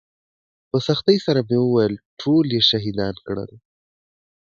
په 0.69 0.77
سختۍ 0.87 1.17
سره 1.25 1.39
مې 1.47 1.57
وويل 1.61 1.93
ټول 2.21 2.45
يې 2.55 2.61
شهيدان 2.69 3.15
کړل. 3.27 3.51